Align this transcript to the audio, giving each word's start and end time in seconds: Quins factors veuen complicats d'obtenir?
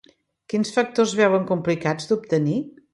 Quins 0.53 0.71
factors 0.77 1.15
veuen 1.21 1.47
complicats 1.53 2.13
d'obtenir? 2.13 2.61